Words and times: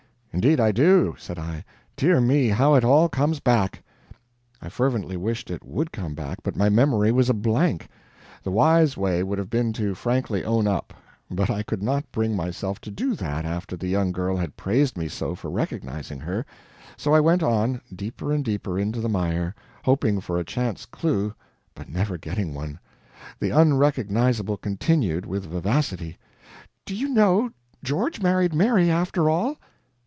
"Indeed 0.33 0.61
I 0.61 0.71
do!" 0.71 1.13
said 1.19 1.37
I. 1.37 1.65
"Dear 1.97 2.21
me, 2.21 2.47
how 2.47 2.75
it 2.75 2.85
all 2.85 3.09
comes 3.09 3.41
back!" 3.41 3.83
I 4.61 4.69
fervently 4.69 5.17
wished 5.17 5.51
it 5.51 5.61
WOULD 5.63 5.91
come 5.91 6.13
back 6.15 6.39
but 6.41 6.55
my 6.55 6.69
memory 6.69 7.11
was 7.11 7.29
a 7.29 7.33
blank. 7.33 7.89
The 8.41 8.49
wise 8.49 8.95
way 8.95 9.23
would 9.23 9.37
have 9.37 9.49
been 9.49 9.73
to 9.73 9.93
frankly 9.93 10.41
own 10.45 10.67
up; 10.67 10.93
but 11.29 11.49
I 11.49 11.63
could 11.63 11.83
not 11.83 12.09
bring 12.13 12.33
myself 12.33 12.79
to 12.81 12.89
do 12.91 13.13
that, 13.15 13.43
after 13.43 13.75
the 13.75 13.89
young 13.89 14.13
girl 14.13 14.37
had 14.37 14.55
praised 14.55 14.97
me 14.97 15.09
so 15.09 15.35
for 15.35 15.51
recognizing 15.51 16.21
her; 16.21 16.45
so 16.95 17.13
I 17.13 17.19
went 17.19 17.43
on, 17.43 17.81
deeper 17.93 18.31
and 18.31 18.43
deeper 18.43 18.79
into 18.79 19.01
the 19.01 19.09
mire, 19.09 19.53
hoping 19.83 20.21
for 20.21 20.39
a 20.39 20.45
chance 20.45 20.85
clue 20.85 21.35
but 21.75 21.89
never 21.89 22.17
getting 22.17 22.53
one. 22.53 22.79
The 23.37 23.49
Unrecognizable 23.49 24.55
continued, 24.55 25.25
with 25.25 25.45
vivacity: 25.51 26.17
"Do 26.85 26.95
you 26.95 27.09
know, 27.09 27.51
George 27.83 28.21
married 28.21 28.53
Mary, 28.55 28.89
after 28.89 29.29
all?" 29.29 29.57